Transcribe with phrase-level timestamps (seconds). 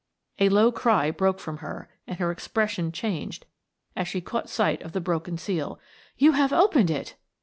[0.39, 3.45] A low cry broke from her, and her expression changed
[3.95, 5.79] as she caught sight of the broken seal.
[6.17, 7.13] "You have opened it!"